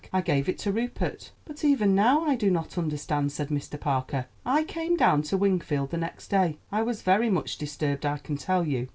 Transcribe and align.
I 0.11 0.21
gave 0.21 0.49
it 0.49 0.57
to 0.61 0.71
Rupert." 0.71 1.29
"But 1.45 1.63
even 1.63 1.93
now 1.93 2.23
I 2.25 2.35
do 2.35 2.49
not 2.49 2.75
understand," 2.75 3.31
said 3.31 3.49
Mr. 3.49 3.79
Parker. 3.79 4.25
"I 4.43 4.63
came 4.63 4.97
down 4.97 5.21
to 5.21 5.37
Wingfield 5.37 5.91
the 5.91 5.97
next 5.97 6.29
day. 6.29 6.57
I 6.71 6.81
was 6.81 7.03
very 7.03 7.29
much 7.29 7.59
disturbed, 7.59 8.03
I 8.03 8.17
can 8.17 8.35
tell 8.35 8.65
you. 8.67 8.87